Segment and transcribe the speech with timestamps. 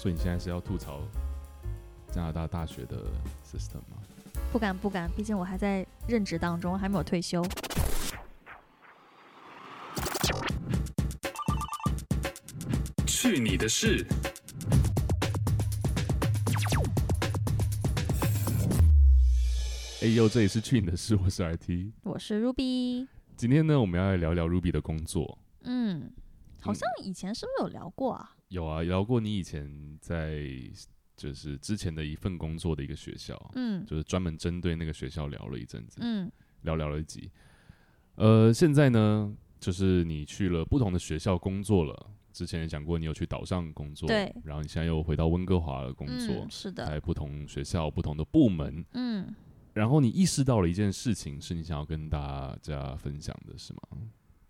[0.00, 1.02] 所以你现在是要吐槽
[2.10, 2.96] 加拿大大学的
[3.44, 3.98] system 吗？
[4.50, 7.44] 不敢不敢，毕竟我还在任职当中，还没有退休。
[13.06, 14.06] 去你的事！
[20.00, 23.06] 哎呦，这里是去你的事，我是 RT，我是 Ruby。
[23.36, 25.36] 今天呢，我们要来聊聊 Ruby 的工作。
[25.64, 26.10] 嗯，
[26.60, 28.34] 好像以前是不是有聊过啊？
[28.36, 30.42] 嗯、有啊，聊过你以前在
[31.16, 36.30] 就是之前的一份工作的一个学校，嗯，就是专门针对那个学校聊了一阵子，嗯，
[36.62, 37.30] 聊聊了一集。
[38.16, 42.10] 呃，现在呢，就是你去了不同的学校工作了。
[42.32, 49.34] 之前也讲过，你有去岛上工作，对，然后你现在又回到温哥华的工作，嗯，是的，在不同学校、不同的部门，嗯。
[49.72, 53.80] 然后你意识到了一件事情，是你想要跟大家分享的，是吗？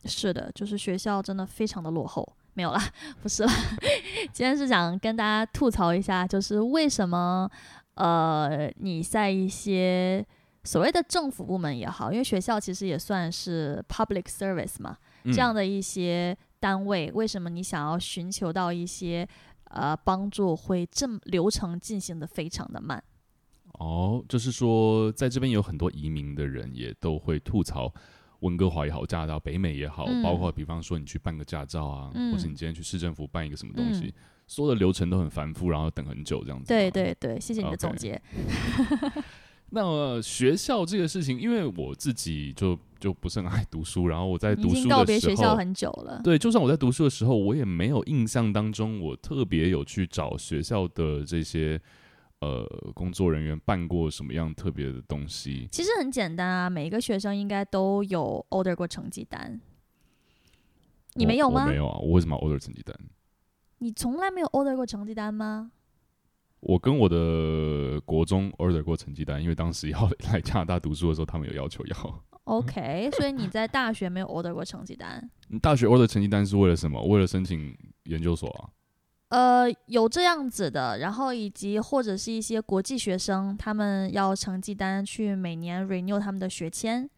[0.04, 2.26] 是的，就是学校真的非常的落后。
[2.54, 2.82] 没有啦，
[3.22, 3.52] 不是啦。
[4.32, 7.48] 今天是想跟大家吐槽一下，就是为什么
[7.94, 10.24] 呃，你在一些
[10.64, 19.26] 所谓的政府部门也好，因为学校其实也算是 public service 嘛，这样的一些单位，嗯、为什么你想要寻求到一些
[19.64, 23.02] 呃帮助，会这么流程进行的非常的慢？
[23.74, 27.90] 哦，就是说，在这边有很多移民的人也都会吐槽
[28.40, 34.12] 温哥华也好，加拿大北美也好，嗯、包括比方说你去办个驾照啊，嗯、或者你今天去市政府办一个什么东西，嗯、
[34.46, 36.68] 所有的流程都很繁复，然后等很久这样子。
[36.68, 38.20] 对对对，谢谢你的总结。
[39.72, 46.20] 那么学校这个事情，因为我自己就就不是很爱读书，然后我在读书的时候，已经告别学校很久了。
[46.24, 51.80] 对，就算我在读书的时候，我也没有印象当中我特别有去找学校的这些。
[52.40, 55.68] 呃，工作人员办过什么样特别的东西？
[55.70, 59.60] 其实很简单啊，每一个学生应该都有 order 过成绩单。
[61.14, 61.66] 你没有吗？
[61.66, 62.96] 没有啊，我为什么要 order 成绩单？
[63.78, 65.72] 你从来没有 order 过成绩单吗？
[66.60, 72.24] 我跟我的国中 order 过成绩单，因为当时要来加拿大读书的时候，他们有要求要。
[72.44, 75.30] OK， 所以你在大学没有 order 过成绩单？
[75.48, 77.02] 你大学 order 成绩单是为了什么？
[77.02, 78.70] 为了申请研究所啊？
[79.30, 87.08] 呃，有这样子的，然后以及或者是一些国际学生，他们要成绩单去每年 renew 他们的学签，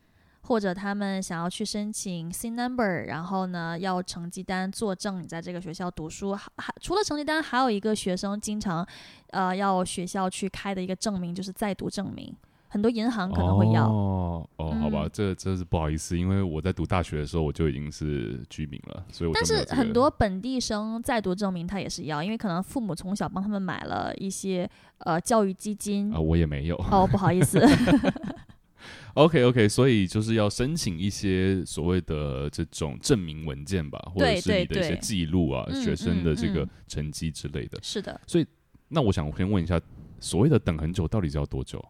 [0.42, 6.34] 或者他们想要去申请 C number，然后呢要成绩单作证你在这个学校读书。
[6.34, 8.86] 还除了成绩单，还有一个学生经常
[9.30, 12.36] 呃要学校去开的一个证明，就是在读证明。
[12.72, 13.86] 很多银行可能会要。
[13.86, 24.68] 哦哦，好吧，嗯、这这是不好意思，因为我在读大学的时候我就已经是居民了，所以我、这个、但是很多本地生在读证明他也是要，因为可能父母从小帮他们买了一些
[24.98, 26.10] 呃教育基金。
[26.12, 26.76] 啊、呃，我也没有。
[26.90, 27.60] 哦，不好意思。
[29.14, 37.78] OK OK，所以就是要申请一些所谓的这种证明文件吧，或者是你的一些记录啊，学生的这个成绩之类的。
[37.82, 38.46] 是的，所以
[38.88, 39.78] 那我想我先问一下，
[40.18, 41.84] 所谓的等很久到底是要多久？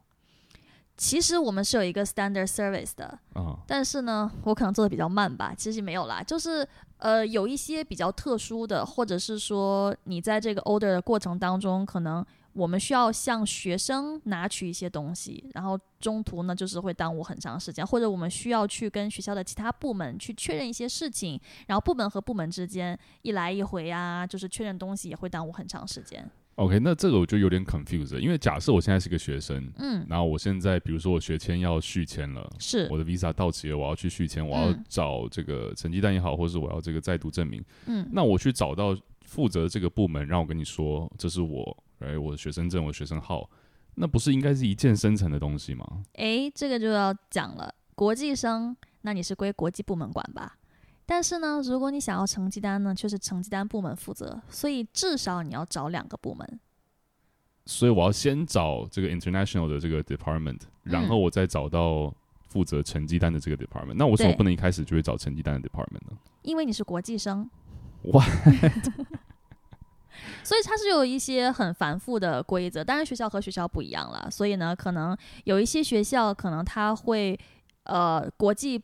[0.96, 3.58] 其实我们是有一个 standard service 的，uh.
[3.66, 5.52] 但是呢，我可能做的比较慢吧。
[5.56, 6.66] 其实没有啦，就是
[6.98, 26.30] 呃，有一些比较特殊的，或者是说你在这个 order 的过程当中，可能我们需要向学生拿取一些东西，然后中途呢就是会耽误很长时间，或者我们需要去跟学校的其他部门去确认一些事情，然后部门和部门之间一来一回啊，就是确认东西也会耽误很长时间。
[26.56, 32.86] OK，那这个我就有点 confused，因为假设我现在是个学生，嗯，然后我现在比如说我学签要续签了，是。
[32.90, 43.48] 我的 visa 到期了，我要去续签，我要找这个成绩单也好，或是我要这个在读证明，嗯，那我去找到负责这个部门，让我跟你说这是我，哎，我的学生证，我的学生号，
[43.94, 46.02] 那不是应该是一键生成的东西吗？
[46.14, 50.58] 诶，这个就要讲了，国际生，那你是归国际部门管吧？
[51.14, 56.60] 但是呢，如果你想要成绩单呢，却是成绩单部门负责，所以至少你要找两个部门。
[57.66, 62.10] 所以我要先找这个 international 的这个 department，然后我再找到
[62.48, 63.92] 负责成绩单的这个 department。
[63.92, 66.16] 嗯、那为什么不能一开始就会找成绩单的 department 呢？
[66.40, 67.46] 因为你是国际生。
[68.04, 68.24] 哇！
[70.42, 74.30] 所以它是有一些很繁复的规则，当然学校和学校不一样了。
[74.30, 75.14] 所以呢，可能
[75.44, 77.38] 有一些学校可能它会
[77.82, 78.82] 呃国际。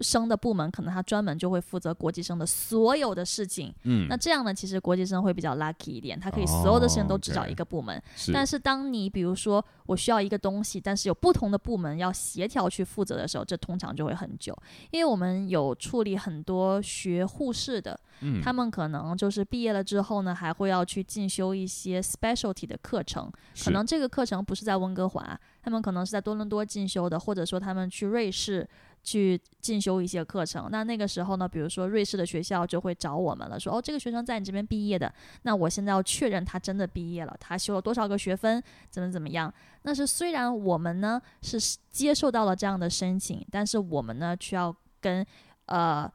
[0.00, 7.98] 生的部门可能他专门就会负责国际生的所有的事情，嗯，那这样呢，其实国际生会比较 lucky 一点，他可以所有的事情都只找一个部门。
[7.98, 8.32] 哦 okay，是。
[8.32, 14.56] 但是当你比如说我需要一个东西，但是有不同的部门要协调去负责的时候，这通常就会很久，
[14.90, 23.30] 因为我们有处理很多学护士的，嗯，他们可能就是毕业了之后呢，还会要去进修一些 specialty 的课程，
[23.64, 28.66] 可能这个课程不是在温哥华，他们可能是在多伦多进修的，或者说他们去瑞士。
[29.02, 30.68] 去进修一些课程。
[30.70, 35.12] 那那个时候呢，比如说瑞士的学校就会找我们了，说哦，这个学生在你这边毕业的，
[35.42, 39.52] 那我现在要确认他真的毕业了，他修了多少个学分，怎么怎么样。
[39.82, 41.58] 那是虽然我们呢是
[41.90, 45.26] 接受到了这样的申请，但是我们呢需要跟
[45.66, 46.10] 呃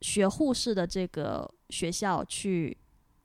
[0.00, 2.76] 学护士的这个学校去。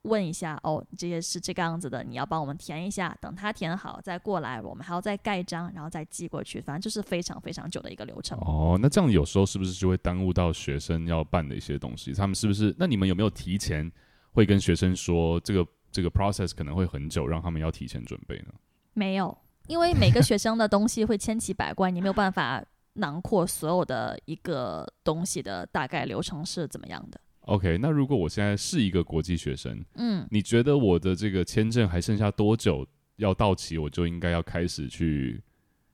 [0.07, 8.37] 问一下哦，这些是这个样子的，你要帮我们填一下，等他填好再过来，我们还要再盖章，然后再寄过去，反正就是非常非常久的一个流程。
[8.39, 12.13] 哦，那这样有时候是不是就会耽误到学生要办的一些东西？
[12.13, 12.73] 他们是不是？
[12.79, 13.91] 那你们有没有提前
[14.31, 18.53] 会跟学生说这个这个 process 可能会很久，让他们要提前准备呢？
[18.93, 19.37] 没有，
[19.67, 22.63] 因为每个学生的东西会千奇百怪，你没有办法
[22.93, 27.19] 囊括所有的一个东西的大概流程是怎么样的。
[27.47, 32.85] OK，那如果我现在是一个国际学生，嗯，你觉得我的这个签证还剩下多久
[33.15, 35.41] 要到期，我就应该要开始去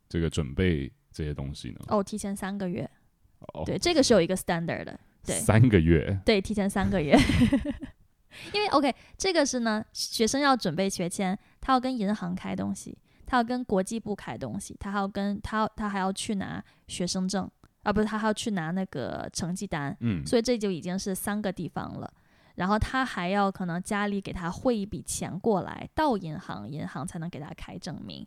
[0.10, 1.80] 这个准备这些东西呢？
[1.88, 2.90] 哦，提前三个月。
[3.54, 7.14] 哦，对，这个是有一个 standard 的，对，三个月，对，提前三个月。
[8.52, 12.98] 因为 OK，这个是呢，学生要准备学签，他要跟银行开东西，
[13.28, 17.48] 他要跟国际部开东西，他还要跟他他还要去拿学生证。
[17.84, 22.12] 啊，不是，他还要去拿那个成绩单，嗯，所以这就已经是三个地方了。
[22.56, 28.26] 然后他还要可能家里给他汇一笔钱过来到银行，银行才能给他开证明。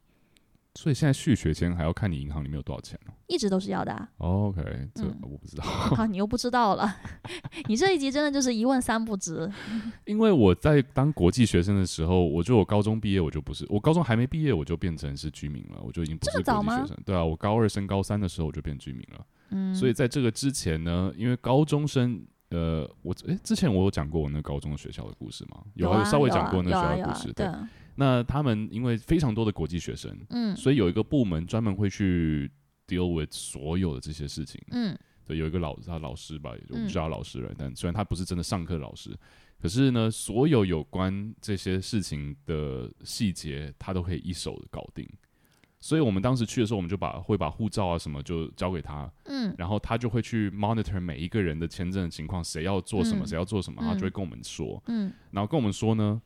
[0.75, 3.15] 所以现在续学签还要看你银行里面有多少钱哦。
[3.29, 4.07] 一直都是要的啊。
[4.19, 4.61] OK，
[4.95, 5.65] 这我不知道。
[5.65, 5.97] 嗯。
[5.97, 6.97] 啊，你又不知道了。
[7.67, 9.51] 你这一集真的就是一问三不知。
[10.05, 16.97] 因为我在当国际学生的时候，我觉得我高中毕业我就不是，我高中还没毕业我就变成是居民了，我就已经不是国际学生。
[17.07, 19.25] 对啊，我高二升高三的时候我就变居民了。
[19.51, 25.63] 嗯，所以在这个之前呢，因为高中生，呃，我诶、欸，之前我有讲过我那高中的学校的故事吗？
[25.75, 27.33] 有啊，有稍微讲过那个学校的故事。
[27.33, 27.49] 对，
[27.97, 32.51] 那他们因为非常多的国际学生，嗯，所以有一个部门专门会去
[32.87, 34.61] deal with 所有的这些事情。
[34.71, 39.17] 嗯，对，有一个老他老师吧，我们叫他老师了，但虽然他不是真的上课的老师，
[39.61, 45.09] 可是呢，所有有关这些事情的细节，他都可以一手搞定。
[45.81, 56.21] 所以我们当时去的时候，我们就把会把护照啊什么就交给他，嗯，然后他就会去 monitor 每一个人的签证的情况，谁要做什么，谁、嗯、要做什么，他就会跟我们说，嗯，然后跟我们说呢，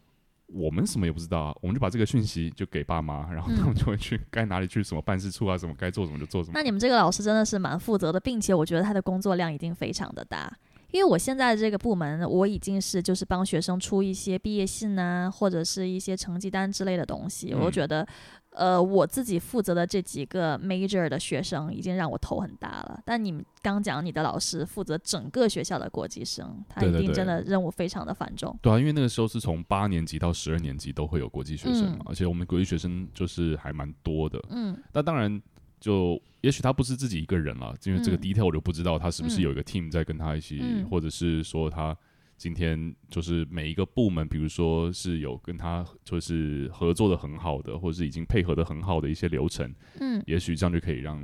[0.47, 6.53] 我们什么也不知道啊，我们就把这个讯息就给爸妈，然后他们就会去该哪里去什么办事处啊，什么该做什么就做什么。
[6.55, 10.51] 那你们这个老师真的是蛮负责的，并且我觉得他的工作量一定非常的大，
[10.93, 18.07] 因为我现在的这个部门，我已经是就是帮学生出一些毕业信啊，或者是一些成绩单之类的东西，嗯、我觉得。
[18.53, 23.01] 呃，我自己负责的这几个 major 的学生已经让我头很大了。
[23.05, 28.59] 但你们刚讲你的老师负责整个学校的国际生，他一定真的任务非常的繁重。
[28.61, 34.41] 对，啊，因为那个时候是从八年级到十二年级都会有国际学生嘛，嗯、而且我们国际学生就是还蛮多的。
[34.51, 35.41] 嗯，那当然
[35.79, 41.97] 就也许他不是自己一个人了，因为这个 detail 我就不知道他是不是有一个 team 在跟他一起，嗯、或者是说他。
[42.41, 49.71] 今天就是每一个部门，比如说是有跟他就是合作的很好的，或者是已经配合的很好的一些流程，
[50.01, 51.23] 嗯，也许这样就可以让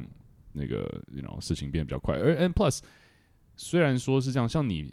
[0.53, 2.15] 那个 you know 事情变得比较快。
[2.19, 2.81] 而 and plus
[3.57, 4.93] 虽然说是这样，像你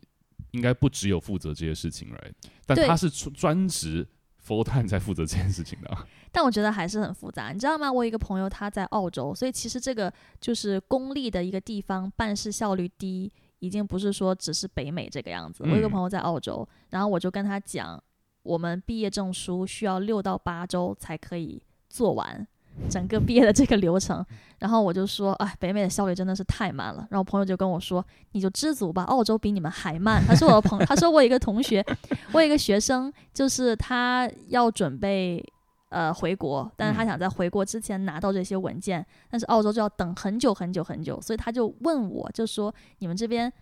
[0.52, 2.32] 应该不只有负责这些事情，right？
[2.66, 4.08] 但他是专职
[4.42, 6.08] full time 在负责这件事情的。
[6.32, 7.92] 但我觉得还是很复杂，你知道吗？
[7.92, 13.30] 我有一个朋友他在澳洲，所以其实这个就是公立的一个地方，办事效率低。
[13.64, 15.64] 已经不是说只是北美这个样子。
[15.64, 17.98] 我有个朋友在澳洲，嗯、然后我就跟他讲，
[18.44, 22.46] 我们毕业证书需要六到八周才可以做完
[22.90, 24.26] 整个毕业的这个流程。
[24.60, 27.08] 然后我就说，哎，北美的效率真的是太慢了。
[27.10, 30.22] 然后朋友就跟我说，你就知足吧，澳洲比你们还慢。
[30.28, 31.86] 他说我的朋友，他说我一个同学，
[32.34, 35.42] 我有一个学生，就是他要准备。
[35.94, 43.54] 呃，回国，但是他想在回国之前拿到这些文件，嗯、但是澳洲就要等很久很久很久，所以他就问我，就说你们这边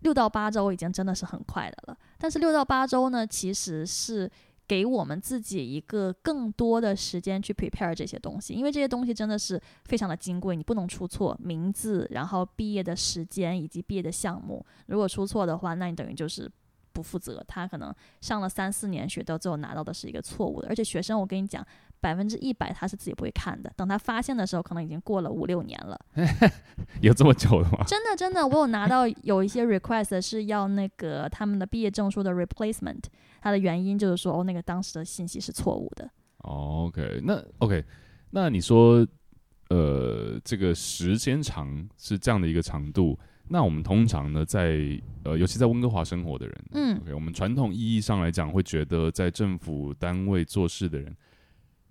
[0.00, 4.30] 六到八周已经真的是很快的了，但是六到八周呢，其实是
[4.66, 16.50] 给我们自己一个更多的时间去 prepare 这些东西，因为这些东西真的是非常的金贵，你不能出错，名字，然后毕业的时间以及毕业的项目，如果出错的话，那你等于就是。
[16.94, 20.68] 不负责，他可能上了三四年学，到最后拿到的是一个错误的。
[20.68, 21.66] 而且学生，我跟你讲，
[22.00, 23.70] 百分之一百他是自己不会看的。
[23.76, 26.00] 等他发现的时候，可能已经过了五六年了。
[27.02, 27.82] 有这么久的吗？
[27.88, 33.02] 真的真的，我有拿到有一些 request 是要那个他们的毕业证书的 replacement，
[33.40, 36.08] 它的原因就是说，哦，那个当时的信息是错误的。
[36.38, 37.84] OK，那 OK，
[38.30, 39.06] 那你说，
[39.70, 43.18] 呃，这个时间长是这样的一个长度。
[43.48, 51.14] 那我们通常呢，在呃，尤其在温哥华生活的人，嗯，OK，我们传统意义上来讲，会觉得在政府单位做事的人，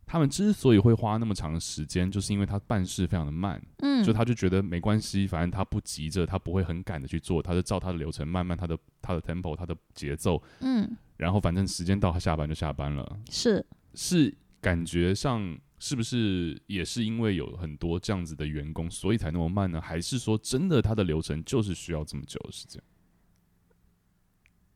[0.05, 13.65] 他们之所以会花那么长的时间，就是因为他办事非常的慢，嗯，就他就觉得没关系，反正他不急着，他不会很赶的去做，他就照他的流程，慢慢他的他的 tempo，他的节奏，嗯，然后反正时间到，他下班就下班了，是。
[13.95, 19.81] 是感觉上是不是也是因为有很多这样子的员工，所以才那么慢呢？
[19.81, 22.81] 还是说真的他的流程就是需要这么久的时间？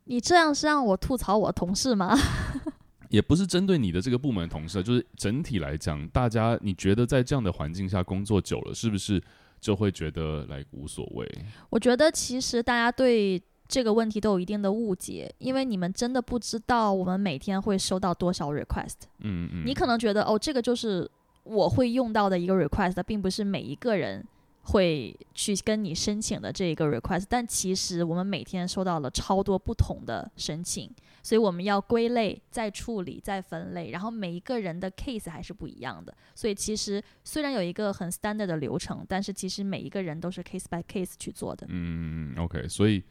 [0.04, 2.14] 你这样是让我吐槽我同事吗？
[3.10, 9.24] 也不是针对你的这个部门同事，就是整体来讲，大家你觉得在这样的环境下工作久了，是不是
[9.62, 11.26] 就会觉得来无所谓？
[11.70, 18.96] 我觉得其实大家对这个问题都有一定的误解，因为你们真的不知道我们每天会收到多少 request。
[19.20, 21.10] 嗯嗯，你可能觉得哦，这个就是
[21.44, 24.26] 我会用到的一个 request，并不是每一个人。
[24.70, 30.92] 会去跟你申请的这一个 request，但其实我们每天收到了超多不同的申请，
[31.24, 36.14] 所以我们要归类、再处理、再分类，然后每一个人的 case 还是不一样的。
[36.36, 41.66] 所以其实虽然有一个很 standard 的流程，但是其实每一个人都是 case by case 去做的。
[41.70, 43.02] 嗯，OK，所以。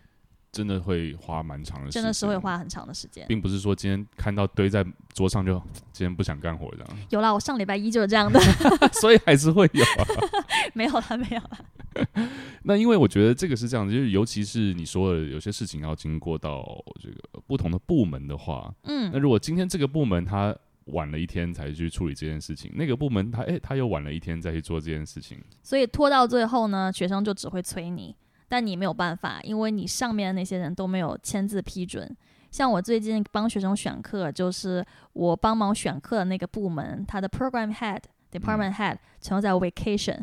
[0.56, 5.58] 真的会花蛮长的时间，真的是会花很长的时间，并不是说今天看到堆在桌上就
[5.92, 6.88] 今天不想干活这样。
[7.10, 8.40] 有啦，我上礼拜一就是这样的，
[9.00, 10.06] 所以还是会有啊。
[10.74, 12.30] 没有了，没有了。
[12.64, 16.64] 那因为我觉得这个是这样，就是尤其是你说的有些事情要经过到
[17.00, 20.54] 这个不同的部门的话，嗯，那如果今天这个部门他
[20.86, 28.14] 晚了一天才去处理这件事情，那个部门他诶他又晚了一天再去做这件事情，所以拖到最后呢，学生就只会催你。
[28.48, 32.16] 但你没有办法，因为你上面的那些人都没有签字批准。
[32.50, 38.00] 像我最近帮学生选课，就是我帮忙选课的那个部门，他的 program head、
[38.32, 40.20] department head 全都在 vacation。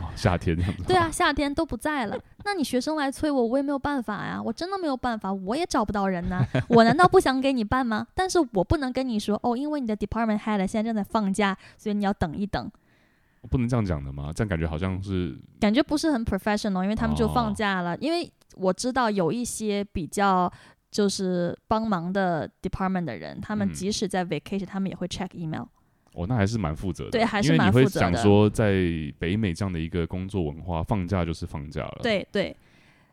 [0.00, 0.56] 哦，夏天。
[0.86, 2.16] 对啊，夏天都不在了。
[2.44, 6.44] 那你学生来催我，我也没有办法呀，我真的没有办法，我也找不到人呐。
[6.68, 8.06] 我难道不想给你办吗？
[8.14, 12.70] 但是我不能跟你说哦，因为你的 department head 现在正在放假，所以你要等一等。
[13.42, 14.30] 我不能这样讲的吗？
[14.34, 17.94] 这样感觉好像是感觉不是很 professional，因为他们就放假了。
[17.94, 20.52] 哦、因为我知道有一些比较
[20.90, 25.64] 就是帮忙的 department 的人，他们即使在 vacation，、嗯、他们也会 check email。
[26.14, 27.10] 哦，那还是蛮负责的。
[27.10, 28.06] 对，还是蛮负责的。
[28.06, 28.72] 因为你会想说，在
[29.18, 32.00] 北美这样的一个工作文化，放假就是放假了。
[32.02, 32.54] 对对。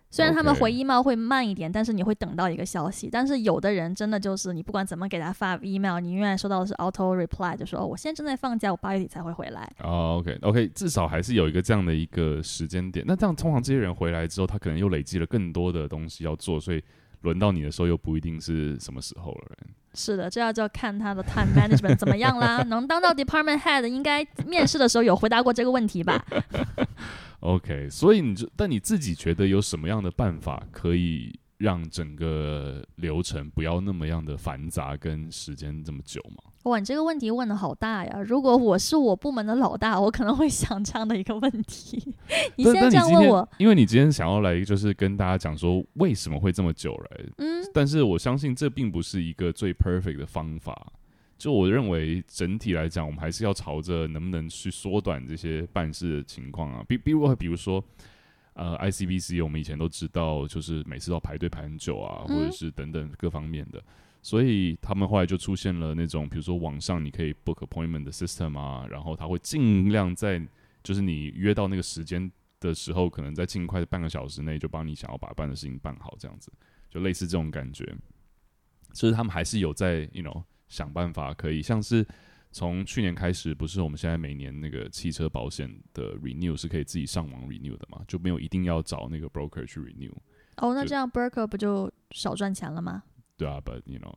[0.10, 3.10] 虽然他们回 email 会慢一点但是你会等到一个消息。
[3.12, 9.70] 但是有的人真的就是你不管怎么给他发 email，你永远收到的是 auto reply，就说哦，我现在正在放假，我八月底才会回来。
[9.80, 13.06] 哦，OK，OK，至少还是有一个这样的一个时间点。
[13.08, 16.82] 那这样通常这些人回来之后，他可能又累积了更多的东西要做，所以
[17.22, 19.58] 轮到你的时候又不一定是什么时候了。
[19.94, 22.62] 是的，这要就要看他的 time management 怎么样啦。
[22.70, 26.24] 能当到 department head，应该面试的时候有回答过这个问题吧？
[27.40, 36.52] OK，所以你就，但你自己觉得有什么样的办法可以让整个流程不要那么样的繁杂，跟时间这么久吗？
[36.64, 38.20] 哇，你这个问题问的好大呀！
[38.20, 42.14] 如果我是我部门的老大，我可能会想这样的一个问题。
[42.58, 50.92] 你现在这样问我，因为你今天想要来就是跟大家讲说为什么会这么久来，嗯，但是我相信这并不是一个最 perfect 的方法。
[51.38, 56.84] 就我认为，整体来讲，我们还是要朝着能不能去缩短这些办事的情况啊。
[56.88, 57.84] 比比如，比如说，
[58.54, 63.80] 呃，ICBC 我们以前都知道，就是每次都要排队排很久啊，或者是等等各方面的。
[64.24, 70.42] 所以他们后来就出现了那种，比如说网上你可以 book appointment 的 system 啊，然后他会尽量在
[70.84, 72.30] 就是你约到那个时间
[72.60, 76.52] 的时候，可能在尽快的半个小时内就帮你想要把办的事情办好，这样子
[76.90, 77.96] 就类似这种感觉。
[78.94, 80.44] 所以他们还是有在，you know。
[80.68, 82.06] 想办法可以，像是
[82.52, 88.02] 从去年开始，不是我们现在每年那个汽车保险的 renew 是可以自己上网 renew 的嘛？
[88.08, 90.12] 就没有一定要找那个 broker 去 renew。
[90.58, 93.04] 哦，那这样 broker 不就少赚钱了吗？
[93.38, 94.14] 对啊，but you know，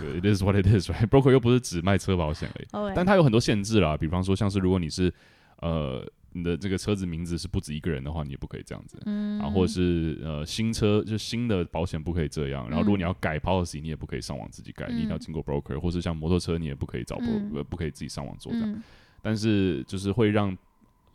[0.00, 2.66] 对，it is what it is，right？broker 又不是只卖车保险而已
[2.96, 5.12] 但它有很多限制啦，比方说像是如果你是
[5.58, 6.04] 呃。
[6.32, 9.00] 你的这个车子名字是不止一个人的话，你也不可以这样子。
[9.06, 12.68] 嗯，然后或者是呃新车就新的保险不可以这样。
[12.68, 15.78] 然后如果你要改 policy，你也不可以上网自己改，嗯、你一定要经过 broker。
[15.80, 18.70] 或是像摩托车，你也不可以找 broker，、嗯、不可以自己上网做这样。
[18.70, 18.82] 嗯、
[19.22, 20.56] 但是就是会让、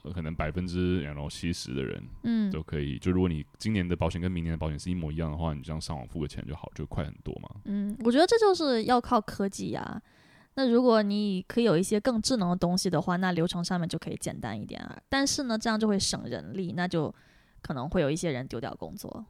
[0.01, 2.97] 呃、可能百分之然后七十的人，嗯，都可以。
[2.97, 7.49] 就如果你今年的保险跟明年的保险是一模一样的话，你这样上网付个钱就好，就快很多嘛。
[7.65, 10.01] 嗯，我觉得这就是要靠科技啊。
[10.55, 14.95] 那如果你可以有一些更智能的东西的话，那流程上面就可以简单一点啊。
[15.09, 17.13] 但是呢，这样就会省人力，那就
[17.61, 19.25] 可能会有一些人丢掉工作。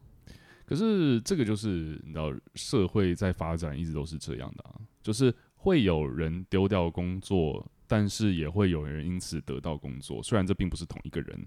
[0.66, 10.22] 可是这个就是你知道，社会在发展一直都是这样的啊，就是会有人丢掉工作，但是也会有人因此得到工作。
[10.24, 11.46] 虽然这并不是同一个人，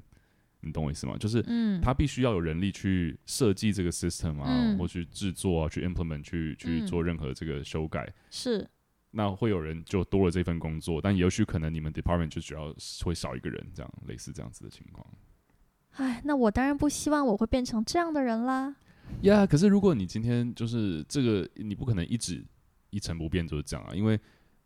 [0.61, 1.16] 你懂我意思吗？
[1.18, 8.11] 就是嗯，他必须要有人力去设计这个 system 啊，嗯、或去制作啊，去 implement，去去做任何这个修改。
[8.30, 8.66] 是。
[9.16, 12.70] 那会有人就多了这份工作，但也许可能你们 department 就主要
[13.02, 15.06] 会少一个人，这样类似这样子的情况。
[15.92, 18.76] 哎，那我当然不希望我会变成这样的人啦。
[19.23, 22.44] 呀、yeah，可是如果你今天就是这个，你不可能一直
[22.90, 24.20] 一成不变就是这样啊，因为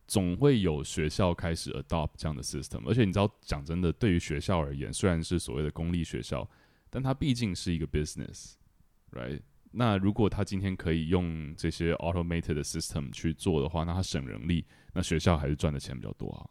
[0.09, 6.49] 总会有学校开始 adopt 这样的 system，而且你知道，讲真的，对于学校而言，虽然是所谓的公立学校，
[6.91, 9.41] 但它毕竟是一个 business，right？
[9.73, 16.43] 那如果他今天可以用这些 automated 的 system 去做的话，那他省人力，那学校还是赚的钱比较多啊。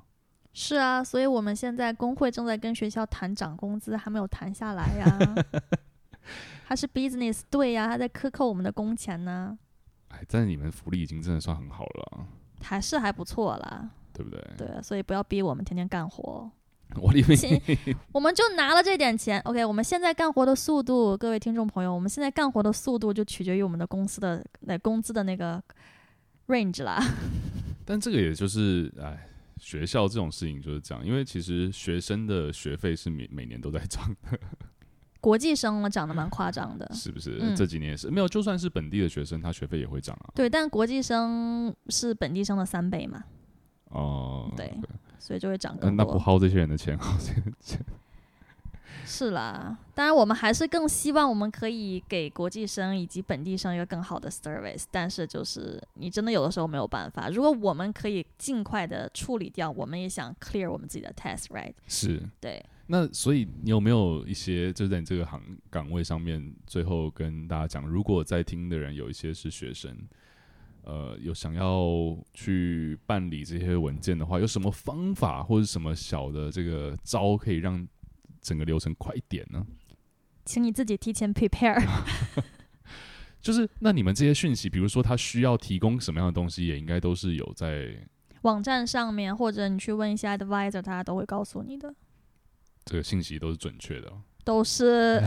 [0.53, 5.35] 是啊，所以我们现在工会正在跟学校谈涨工资，还没有谈下来呀、啊。
[6.67, 9.57] 他是 business，对呀、啊，他在克扣我们的工钱呢。
[10.09, 12.27] 哎，但是你们福利已经真的算很好了，
[12.61, 14.41] 还是还不错啦，对不对？
[14.57, 16.49] 对啊，所以不要逼我们天天干活。
[17.00, 17.38] 我里面，
[18.12, 19.39] 我们就拿了这点钱。
[19.41, 25.62] OK，我们现在干活的速度，各位听众朋友，我们现在干活的速度就取决于我们的公司的那工资的那个
[26.48, 27.00] range 啦。
[27.86, 29.27] 但这个也就是，哎，
[29.58, 34.39] 学校这种事情就是这样，因为其实学生的学费是每每年都在涨的。
[35.22, 37.38] 国际生了涨得蛮夸张的，是不是？
[37.39, 40.31] 嗯、这几年也是没有，就算是本地的学生，他学费也会涨啊。
[40.34, 43.24] 对，但国际生是本地生的三倍嘛。
[43.89, 44.67] 哦，对。
[44.67, 45.09] Okay.
[45.19, 46.05] 所以就会涨更多。
[46.05, 47.85] 那不薅这些人的钱，薅这些钱。
[49.05, 54.83] 是啦，当然我们还是更希望我们可以给国际生以及本地生一个更好的 service。
[54.91, 57.27] 但是就是你真的有的时候没有办法。
[57.29, 61.73] 如果我们可以尽快的处理掉，我们也想 clear 我们自己的 test，right？
[61.88, 62.21] 是。
[62.39, 62.63] 对。
[62.85, 69.97] 那所以你有没有一些就在你这个行岗位上面，最后跟大家讲，如果在听的人有一些是学生。
[70.83, 77.88] 呃，有想要去办理这些文件的话，有什么方法或者什么小的这个招可以让
[78.41, 79.65] 整个流程快一点呢？
[80.45, 81.79] 请你自己提前 prepare。
[83.41, 87.95] 就是那你们这些讯息，比如说他需要提供什么样的东西，也应该都是有在
[88.41, 91.93] 网站上面，或者你去问一下 advisor，他都会告诉你的。
[92.83, 94.12] 这个信息都是准确的，
[94.43, 95.21] 都是。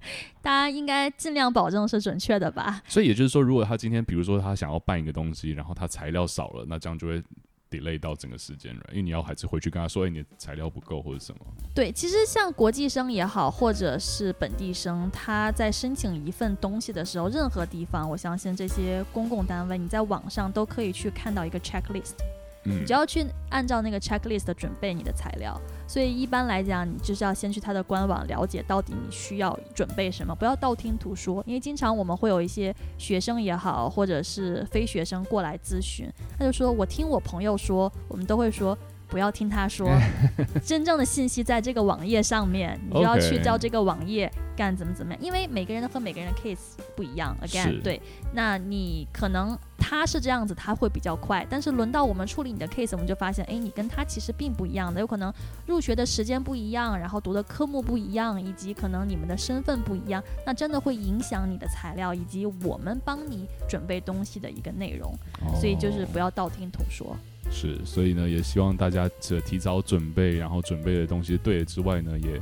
[0.42, 2.82] 大家应该尽量保证是准确的吧。
[2.86, 7.22] 所以也就是说，如果他今天比如说他想要办一个东西，然后他材料少了，那这样就会
[7.70, 11.40] delay 到整个时间了，因为你要还是回去跟他说，哎，你的材料不够或者什么。
[11.74, 22.14] 对，其实像国际生也好，或者是本地生，他在申请一份东西的时候，任何地方，我相信这些公共单位，你在网上都可以去看到一个 checklist。
[22.64, 31.42] 你就要去按照那个 checklist 准备你的材料，所以一般来讲，你就是要先去他的官网了解到底你需要准备什么，不要道听途说。
[31.46, 38.76] 因为经常我们会有一些学生也好，或者是非学生过来咨询，他就说：“我听我朋友说。”我们都会说。
[39.10, 39.88] 不要听他说，
[40.62, 47.34] 真正的信息在这个网页上面，你就要去照这个网页干怎么怎么样，因为每个人和每个人的 case 不一样。
[47.42, 48.02] Again，对，
[48.34, 55.32] 那你可能他是这样子，他会比较快，但是轮到我们处理你的 case，我们就发现，哎，你跟他其实并不一样的，有可能
[55.66, 65.14] 入学的时间不一样，然后读的科目不一样，以及可能你们的身份不一样，那真的会影响你的材料以及我们帮你准备东西的一个内容，
[65.58, 67.16] 所以就是不要道听途说。
[67.50, 72.38] 是，所以呢，也希望大家这提早准备，然后准备的东西对了之外呢，也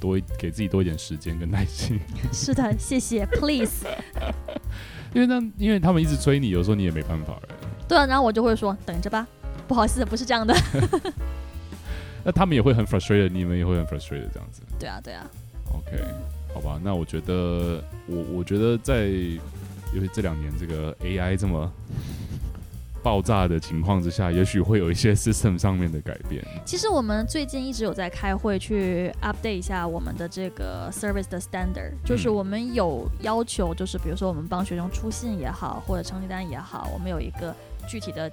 [0.00, 2.00] 多给自己多一点时间跟耐心。
[2.32, 3.84] 是的，谢谢，please。
[5.14, 7.38] 因为那，因为他们一直催你，有时候你也没办法。
[7.88, 9.26] 对啊，然后我就会说等着吧，
[9.66, 10.54] 不好意思，不是这样的。
[12.24, 14.62] 那他们也会很 frustrated，你们也会很 frustrated 这样子。
[14.78, 15.26] 对啊，对啊。
[15.72, 16.02] OK，
[16.52, 19.06] 好吧，那我觉得，我我觉得在，
[19.94, 21.72] 尤其这两年这个 AI 这么。
[23.06, 26.44] 爆炸的情况之下，也许会有一些 system 上面的改变。
[26.64, 37.54] 其实我们最近一直有在开会去 update 一下我们的这个 service 的 standard，就是我们有要求，就是比如说我们帮学生出信也好，或者成绩单也好，我们有一个
[37.88, 38.28] 具体的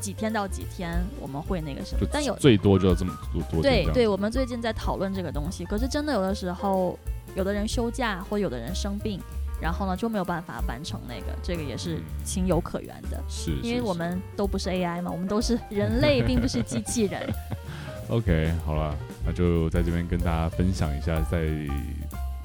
[0.00, 3.62] 几天到几天我们会那个什么，但有最多就要这么多多。
[3.62, 6.98] 对对，我们最近在讨论这个东西，可是真的有的时候，
[7.36, 9.20] 有的人休假或有的人生病。
[9.60, 13.22] 然后呢，就没有办法完成那个，这个也是情有可原的。
[13.28, 17.22] 是，因为我们都不是 AI 嘛，我们都是 人类，并不是机器人。
[18.08, 21.40] OK，好了，那就在这边跟大家分享一下，在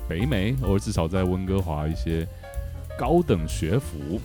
[0.07, 2.27] 北美，或者至少在温哥华一些
[2.97, 4.19] 高等学府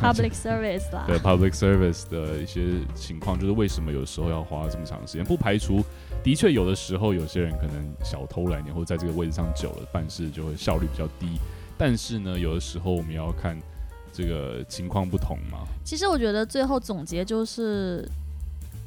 [0.00, 2.60] public service 啦，对 public service 的一些
[2.94, 5.24] 情况，就是为什么有时候要花这么长时间？
[5.24, 5.82] 不排除
[6.22, 11.38] 的确有的时候有些人可能小偷来你，或在这个位置上久了，办事就会效率比较低。
[11.76, 13.58] 但是呢，有的时候我们要看
[14.12, 15.66] 这个情况不同嘛。
[15.84, 18.08] 其实我觉得最后总结就是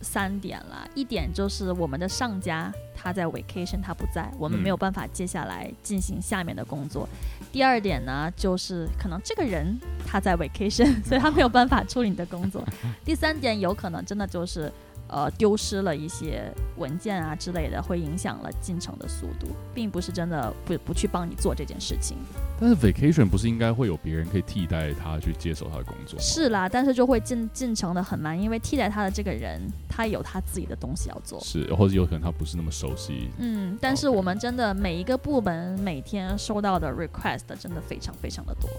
[0.01, 7.07] 三点啦，一点就是我们的上家他在 vacation，他不在，我们没有办法接下来进行下面的工作。
[7.41, 12.63] 嗯、第二点呢，就是可能这个人他在 vacation， 所以他没有办法处理你的工作。
[13.03, 14.71] 第三点有可能真的就是。
[15.07, 22.17] 呃，丢失了一些文件啊之类的，会影响了进程的速度，并不是真的不不去帮你做这件事情。
[22.59, 26.19] 但是 vacation 不是应该会有别人可以替代他去接手他的工作？
[26.19, 31.39] 是啦，但是就会进进程的很慢，因为替代他的这个人，他有他自己的东西要做。
[31.41, 33.29] 是，或者有可能他不是那么熟悉。
[33.37, 38.69] 嗯，但是我们真的每一个部门每天收到的 request 真的非常非常的多。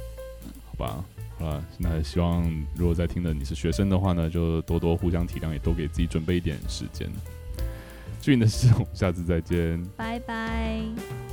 [0.45, 1.05] 嗯，好吧。
[1.40, 2.42] 啊，那希望
[2.75, 7.09] 如果在听的你是学生的话呢，就多多互相体谅，也多给自己准备一点时间。
[8.20, 11.26] 至于的事，我们下次再见，拜拜。